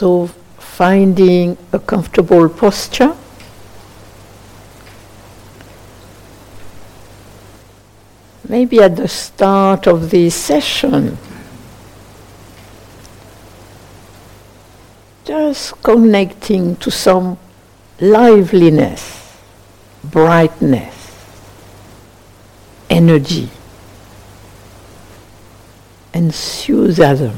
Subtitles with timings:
[0.00, 3.14] So, finding a comfortable posture.
[8.48, 11.18] Maybe at the start of the session,
[15.26, 17.36] just connecting to some
[18.00, 19.36] liveliness,
[20.02, 20.96] brightness,
[22.88, 23.50] energy,
[26.14, 27.36] enthusiasm,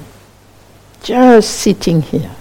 [1.03, 2.37] just sitting here.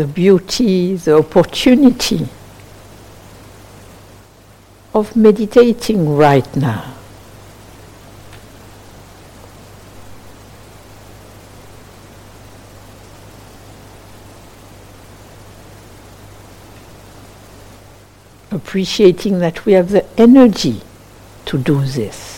[0.00, 2.26] The beauty, the opportunity
[4.94, 6.94] of meditating right now.
[18.50, 20.80] Appreciating that we have the energy
[21.44, 22.29] to do this.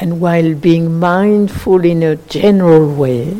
[0.00, 3.36] And while being mindful in a general way,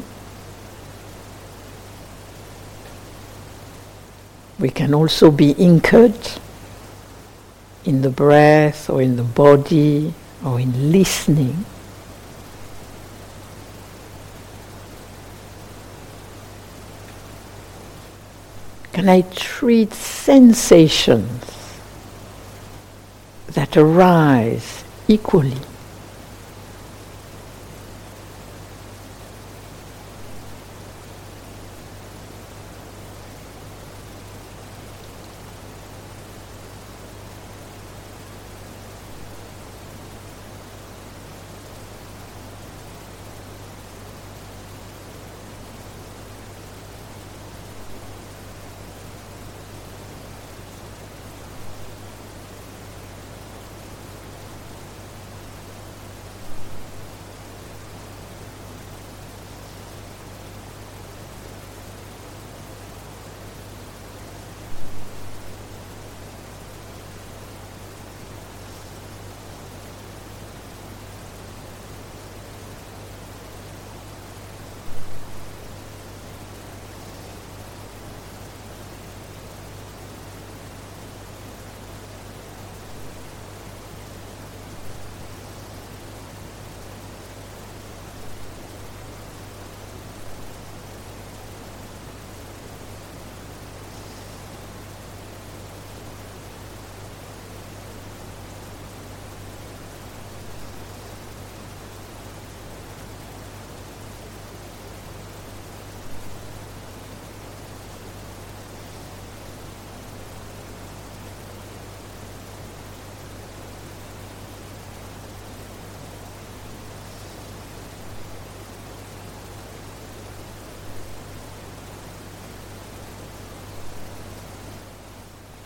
[4.58, 6.18] we can also be anchored
[7.86, 10.12] in the breath or in the body
[10.44, 11.64] or in listening.
[18.92, 21.80] Can I treat sensations
[23.46, 25.56] that arise equally?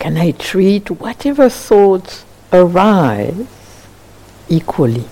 [0.05, 3.47] Can I treat whatever thoughts arise
[4.47, 5.05] equally?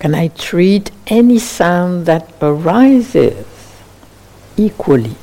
[0.00, 3.46] Can I treat any sound that arises
[4.56, 5.14] equally?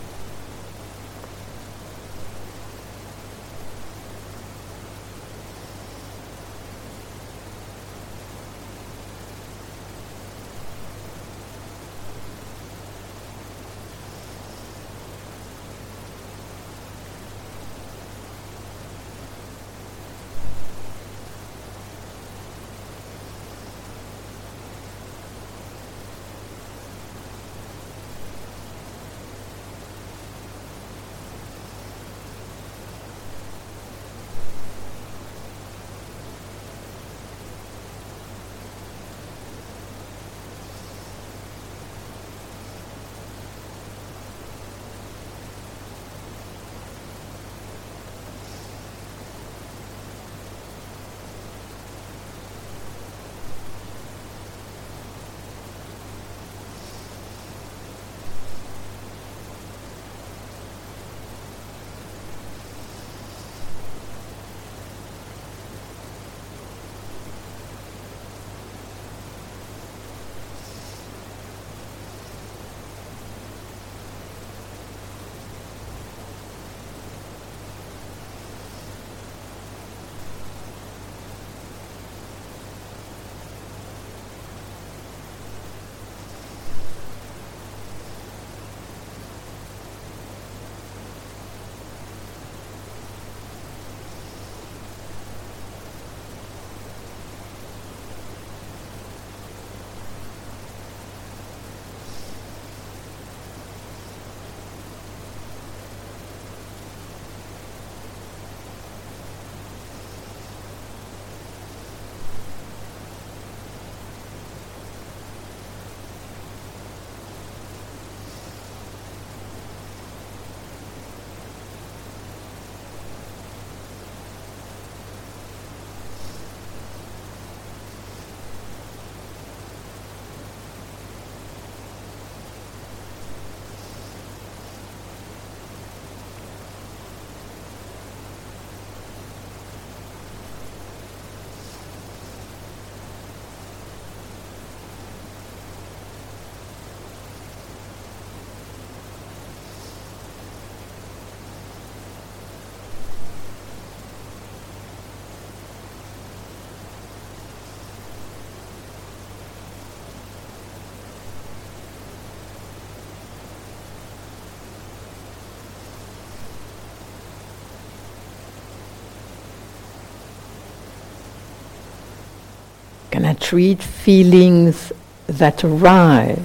[173.18, 174.94] Can I treat feelings
[175.26, 176.38] that arise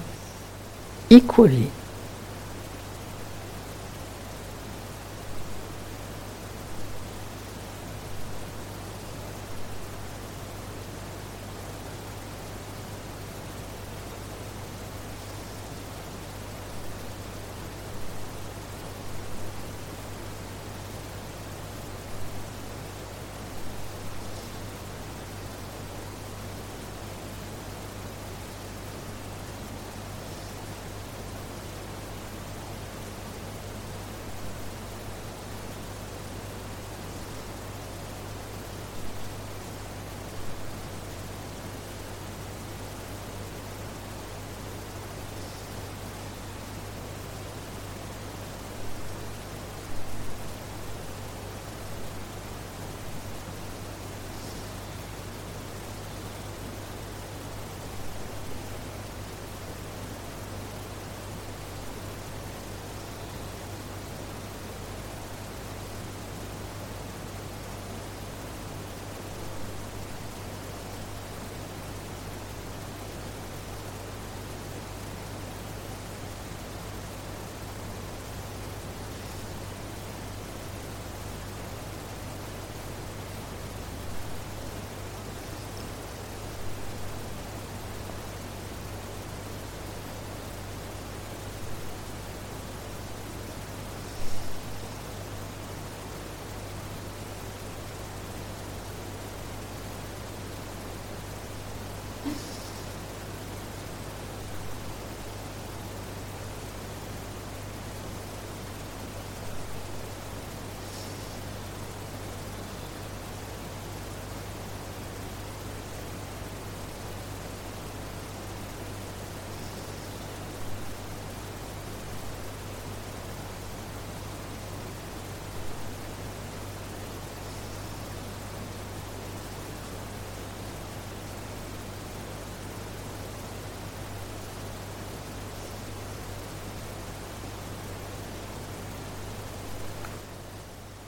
[1.10, 1.70] equally?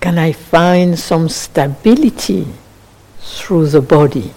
[0.05, 2.47] Can I find some stability
[3.21, 4.35] through the body?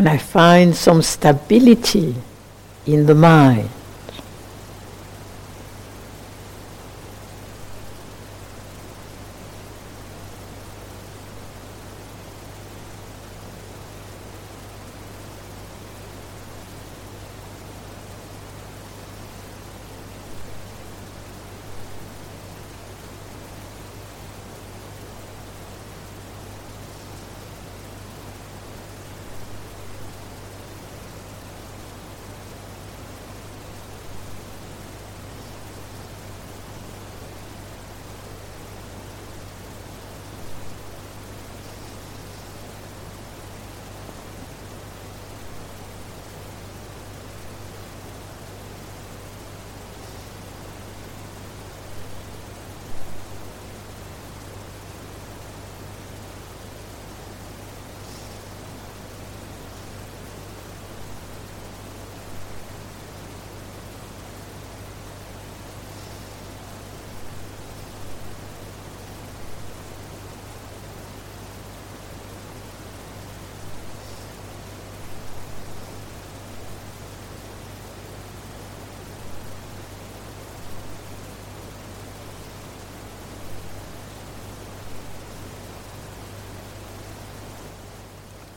[0.00, 2.14] Can I find some stability
[2.86, 3.68] in the mind?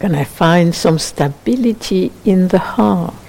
[0.03, 3.22] Can I find some stability in the heart?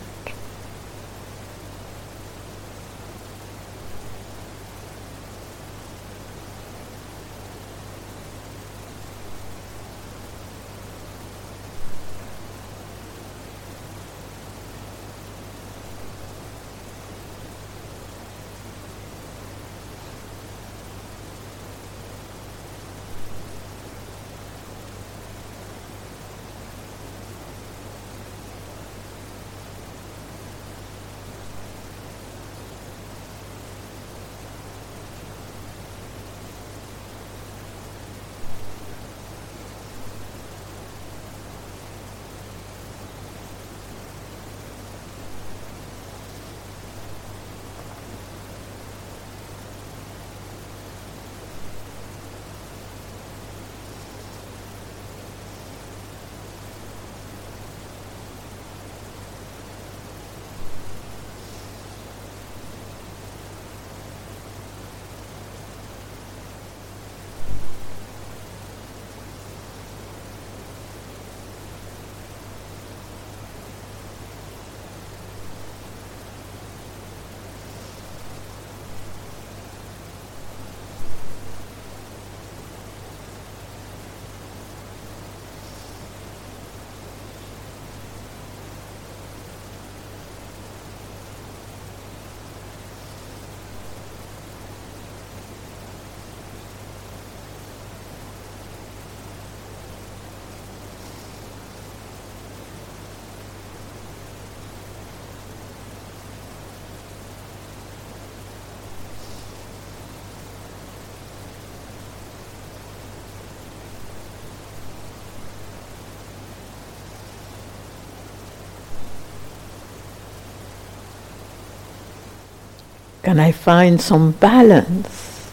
[123.34, 125.50] Can I find some balance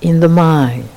[0.00, 0.88] in the mind?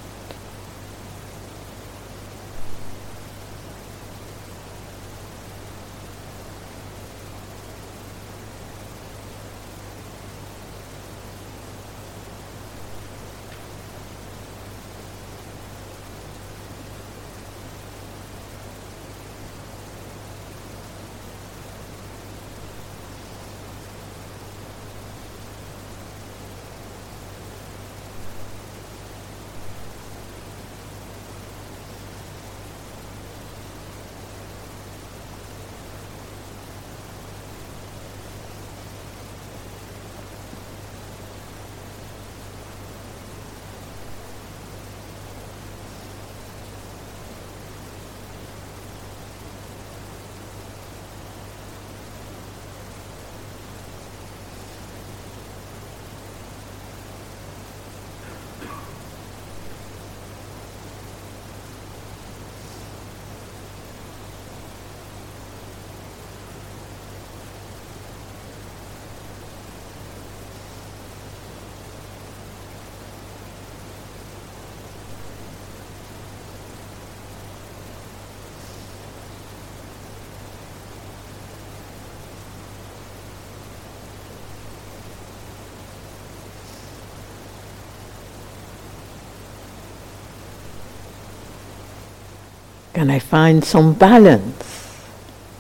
[92.96, 95.04] Can I find some balance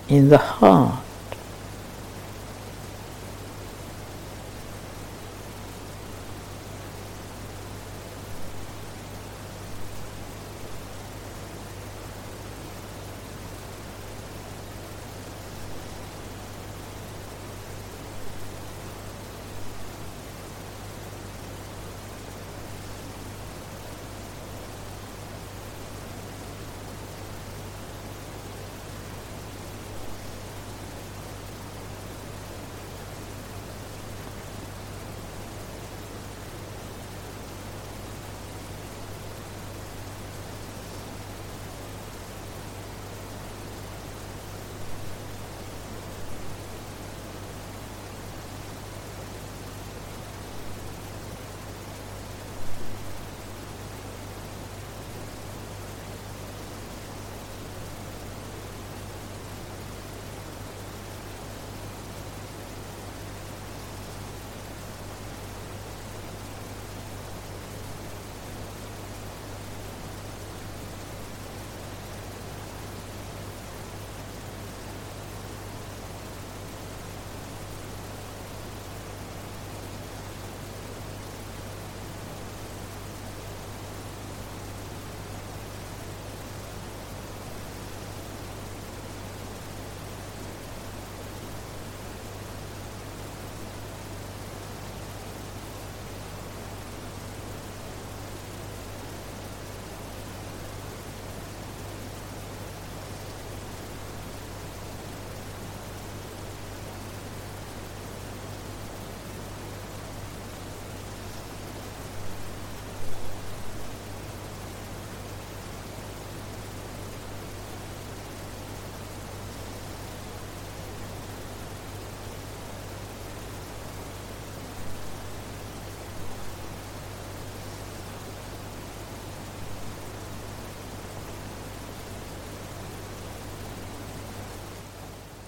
[0.07, 1.04] in the heart?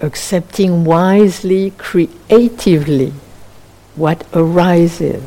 [0.02, 3.14] Accepting wisely, creatively
[3.96, 5.24] what arises.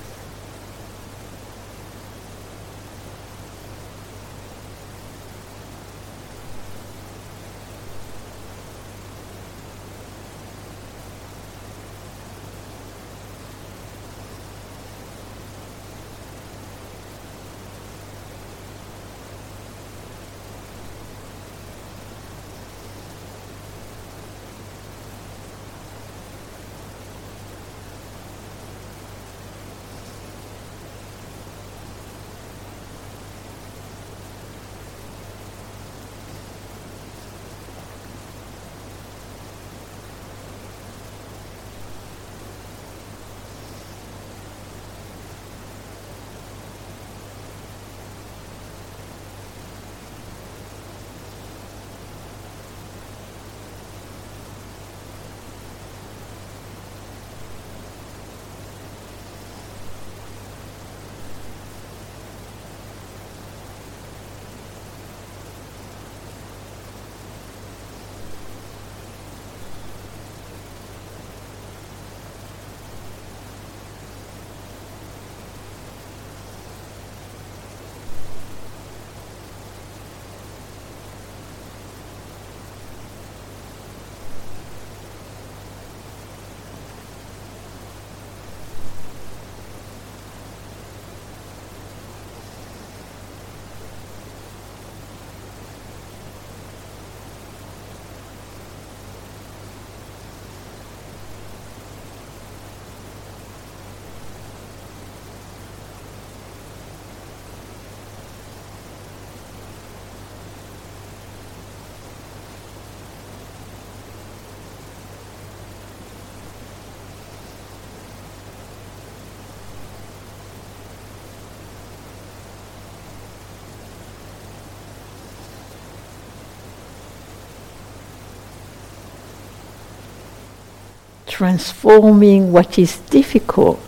[131.41, 133.81] Transforming what is difficult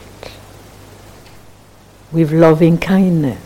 [2.11, 3.42] with loving kindness.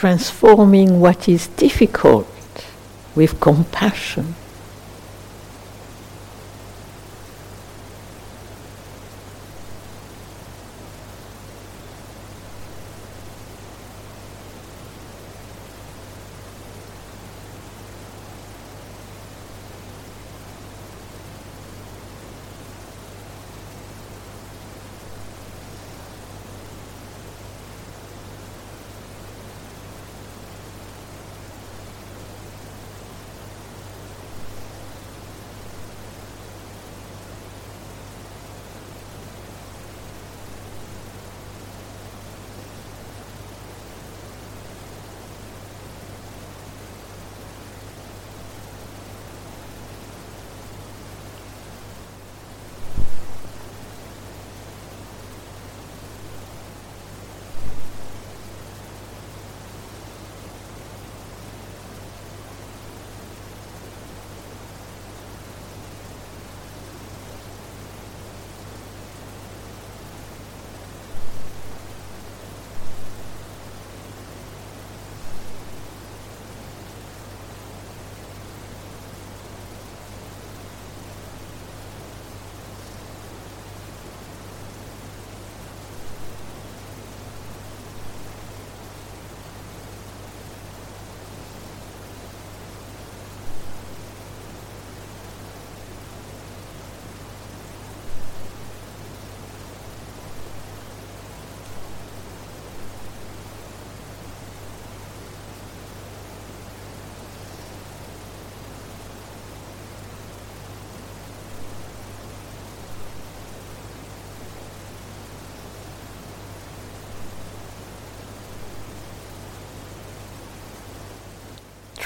[0.00, 2.26] Transforming what is difficult
[3.14, 4.34] with compassion.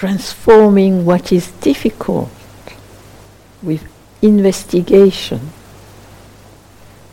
[0.04, 2.28] Transforming what is difficult
[3.62, 3.82] with
[4.20, 5.50] investigation,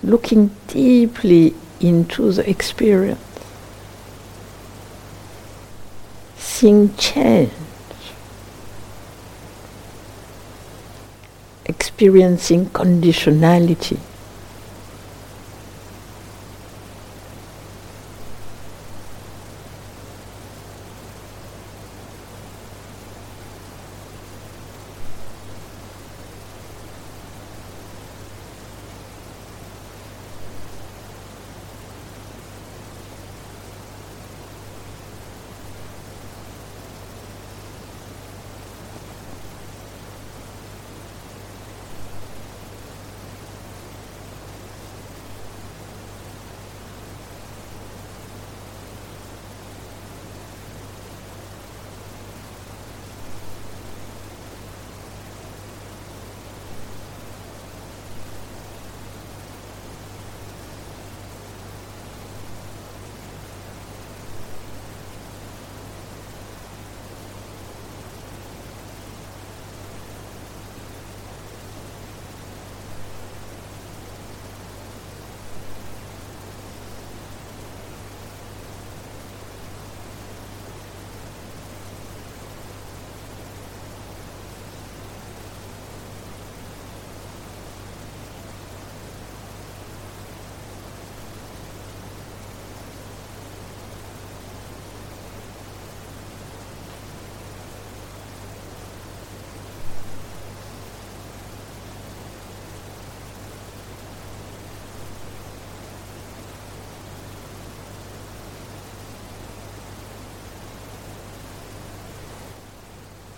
[0.03, 3.21] looking deeply into the experience,
[6.35, 7.53] seeing change,
[11.63, 13.99] experiencing conditionality.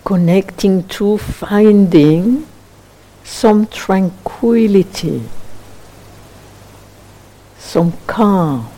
[0.04, 2.46] Connecting to finding
[3.24, 5.22] some tranquility,
[7.58, 8.73] some calm.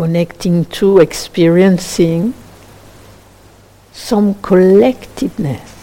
[0.00, 2.32] Connecting to experiencing
[3.92, 5.79] some collectedness.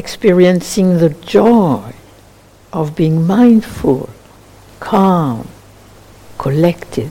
[0.00, 1.92] Experiencing the joy
[2.72, 4.08] of being mindful,
[4.80, 5.46] calm,
[6.38, 7.10] collected.